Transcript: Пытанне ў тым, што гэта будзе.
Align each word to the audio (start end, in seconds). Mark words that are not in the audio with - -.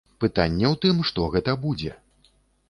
Пытанне 0.23 0.65
ў 0.73 0.79
тым, 0.85 1.03
што 1.09 1.27
гэта 1.37 1.55
будзе. 1.67 1.91